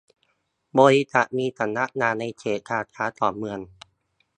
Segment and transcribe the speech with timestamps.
[0.79, 3.59] บริษัทมีสำนักงานในเขตการค้าของเมือง